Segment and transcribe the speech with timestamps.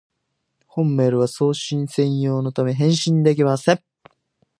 [0.65, 3.83] 本メールは送信専用のため、返信できません